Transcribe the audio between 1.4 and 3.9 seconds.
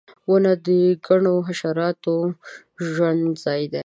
حشراتو د ژوند ځای دی.